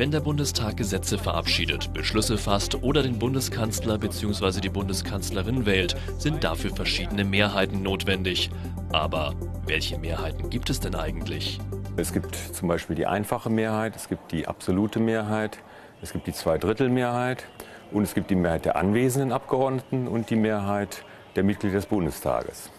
Wenn 0.00 0.10
der 0.10 0.20
Bundestag 0.20 0.78
Gesetze 0.78 1.18
verabschiedet, 1.18 1.92
Beschlüsse 1.92 2.38
fasst 2.38 2.82
oder 2.82 3.02
den 3.02 3.18
Bundeskanzler 3.18 3.98
bzw. 3.98 4.62
die 4.62 4.70
Bundeskanzlerin 4.70 5.66
wählt, 5.66 5.94
sind 6.16 6.42
dafür 6.42 6.74
verschiedene 6.74 7.22
Mehrheiten 7.22 7.82
notwendig. 7.82 8.48
Aber 8.92 9.34
welche 9.66 9.98
Mehrheiten 9.98 10.48
gibt 10.48 10.70
es 10.70 10.80
denn 10.80 10.94
eigentlich? 10.94 11.58
Es 11.98 12.14
gibt 12.14 12.34
zum 12.34 12.66
Beispiel 12.66 12.96
die 12.96 13.04
einfache 13.04 13.50
Mehrheit, 13.50 13.94
es 13.94 14.08
gibt 14.08 14.32
die 14.32 14.48
absolute 14.48 15.00
Mehrheit, 15.00 15.58
es 16.00 16.14
gibt 16.14 16.26
die 16.26 16.32
Zweidrittelmehrheit 16.32 17.44
und 17.92 18.02
es 18.02 18.14
gibt 18.14 18.30
die 18.30 18.36
Mehrheit 18.36 18.64
der 18.64 18.76
anwesenden 18.76 19.32
Abgeordneten 19.32 20.08
und 20.08 20.30
die 20.30 20.36
Mehrheit 20.36 21.04
der 21.36 21.42
Mitglieder 21.42 21.74
des 21.74 21.84
Bundestages. 21.84 22.70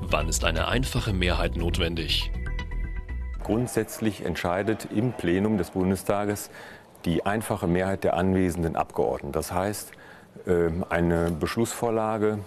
Wann 0.00 0.30
ist 0.30 0.42
eine 0.46 0.68
einfache 0.68 1.12
Mehrheit 1.12 1.54
notwendig? 1.54 2.30
Grundsätzlich 3.44 4.24
entscheidet 4.24 4.88
im 4.90 5.12
Plenum 5.12 5.58
des 5.58 5.70
Bundestages 5.70 6.50
die 7.04 7.26
einfache 7.26 7.66
Mehrheit 7.66 8.02
der 8.02 8.16
anwesenden 8.16 8.74
Abgeordneten. 8.74 9.32
Das 9.32 9.52
heißt, 9.52 9.92
ähm, 10.46 10.84
eine 10.88 11.30
Beschlussvorlage 11.30 12.38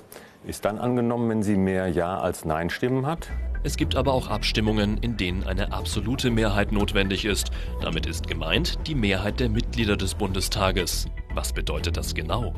ist 0.45 0.65
dann 0.65 0.79
angenommen, 0.79 1.29
wenn 1.29 1.43
sie 1.43 1.55
mehr 1.55 1.87
Ja 1.87 2.19
als 2.19 2.45
Nein-Stimmen 2.45 3.05
hat. 3.05 3.29
Es 3.63 3.77
gibt 3.77 3.95
aber 3.95 4.11
auch 4.11 4.29
Abstimmungen, 4.29 4.97
in 4.97 5.17
denen 5.17 5.43
eine 5.43 5.71
absolute 5.71 6.31
Mehrheit 6.31 6.71
notwendig 6.71 7.25
ist. 7.25 7.51
Damit 7.81 8.07
ist 8.07 8.27
gemeint 8.27 8.87
die 8.87 8.95
Mehrheit 8.95 9.39
der 9.39 9.49
Mitglieder 9.49 9.97
des 9.97 10.15
Bundestages. 10.15 11.05
Was 11.35 11.53
bedeutet 11.53 11.95
das 11.95 12.15
genau? 12.15 12.55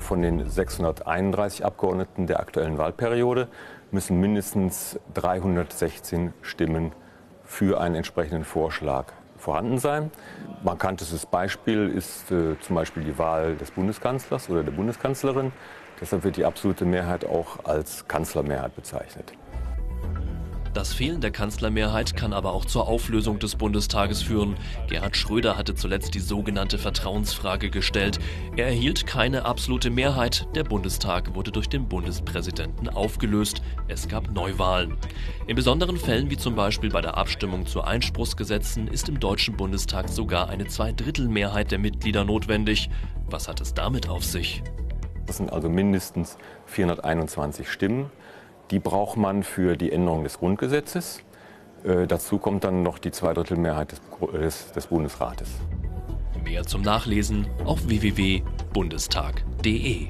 Von 0.00 0.20
den 0.20 0.46
631 0.46 1.64
Abgeordneten 1.64 2.26
der 2.26 2.40
aktuellen 2.40 2.76
Wahlperiode 2.76 3.48
müssen 3.92 4.20
mindestens 4.20 4.98
316 5.14 6.34
Stimmen 6.42 6.92
für 7.48 7.80
einen 7.80 7.96
entsprechenden 7.96 8.44
Vorschlag 8.44 9.06
vorhanden 9.38 9.78
sein. 9.78 10.10
Markantestes 10.62 11.26
Beispiel 11.26 11.88
ist 11.88 12.30
äh, 12.30 12.58
zum 12.60 12.76
Beispiel 12.76 13.02
die 13.02 13.18
Wahl 13.18 13.56
des 13.56 13.70
Bundeskanzlers 13.70 14.50
oder 14.50 14.62
der 14.62 14.72
Bundeskanzlerin. 14.72 15.52
Deshalb 16.00 16.22
wird 16.22 16.36
die 16.36 16.44
absolute 16.44 16.84
Mehrheit 16.84 17.24
auch 17.24 17.64
als 17.64 18.06
Kanzlermehrheit 18.06 18.76
bezeichnet. 18.76 19.32
Das 20.78 20.94
Fehlen 20.94 21.20
der 21.20 21.32
Kanzlermehrheit 21.32 22.14
kann 22.14 22.32
aber 22.32 22.52
auch 22.52 22.64
zur 22.64 22.86
Auflösung 22.86 23.40
des 23.40 23.56
Bundestages 23.56 24.22
führen. 24.22 24.54
Gerhard 24.88 25.16
Schröder 25.16 25.58
hatte 25.58 25.74
zuletzt 25.74 26.14
die 26.14 26.20
sogenannte 26.20 26.78
Vertrauensfrage 26.78 27.68
gestellt. 27.68 28.20
Er 28.56 28.66
erhielt 28.66 29.04
keine 29.04 29.44
absolute 29.44 29.90
Mehrheit. 29.90 30.46
Der 30.54 30.62
Bundestag 30.62 31.34
wurde 31.34 31.50
durch 31.50 31.68
den 31.68 31.88
Bundespräsidenten 31.88 32.88
aufgelöst. 32.88 33.60
Es 33.88 34.06
gab 34.06 34.30
Neuwahlen. 34.30 34.96
In 35.48 35.56
besonderen 35.56 35.96
Fällen, 35.96 36.30
wie 36.30 36.36
zum 36.36 36.54
Beispiel 36.54 36.90
bei 36.90 37.00
der 37.00 37.16
Abstimmung 37.16 37.66
zu 37.66 37.82
Einspruchsgesetzen, 37.82 38.86
ist 38.86 39.08
im 39.08 39.18
Deutschen 39.18 39.56
Bundestag 39.56 40.08
sogar 40.08 40.48
eine 40.48 40.68
Zweidrittelmehrheit 40.68 41.72
der 41.72 41.80
Mitglieder 41.80 42.24
notwendig. 42.24 42.88
Was 43.28 43.48
hat 43.48 43.60
es 43.60 43.74
damit 43.74 44.08
auf 44.08 44.22
sich? 44.22 44.62
Das 45.26 45.38
sind 45.38 45.52
also 45.52 45.68
mindestens 45.68 46.38
421 46.66 47.68
Stimmen. 47.68 48.12
Die 48.70 48.78
braucht 48.78 49.16
man 49.16 49.42
für 49.42 49.76
die 49.76 49.90
Änderung 49.92 50.22
des 50.24 50.38
Grundgesetzes. 50.38 51.22
Äh, 51.84 52.06
dazu 52.06 52.38
kommt 52.38 52.64
dann 52.64 52.82
noch 52.82 52.98
die 52.98 53.10
Zweidrittelmehrheit 53.10 53.92
des, 53.92 54.00
des, 54.32 54.72
des 54.72 54.86
Bundesrates. 54.88 55.48
Mehr 56.42 56.64
zum 56.64 56.82
Nachlesen 56.82 57.46
auf 57.64 57.88
www.bundestag.de. 57.88 60.08